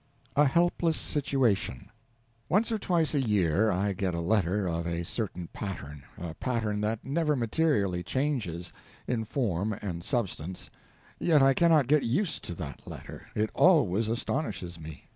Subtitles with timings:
[0.35, 1.87] A HELPLESS SITUATION
[2.49, 6.81] Once or twice a year I get a letter of a certain pattern, a pattern
[6.81, 8.73] that never materially changes,
[9.05, 10.71] in form and substance,
[11.19, 15.07] yet I cannot get used to that letter it always astonishes me.